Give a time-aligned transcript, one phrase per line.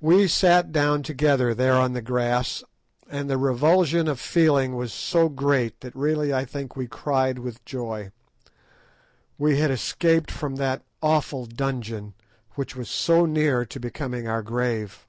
[0.00, 2.64] We sat down together, there on the grass,
[3.08, 7.64] and the revulsion of feeling was so great that really I think we cried with
[7.64, 8.10] joy.
[9.38, 12.14] We had escaped from that awful dungeon,
[12.56, 15.06] which was so near to becoming our grave.